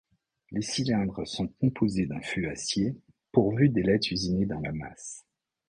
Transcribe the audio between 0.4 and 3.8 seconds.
Les cylindres sont composés d’un fût acier, pourvu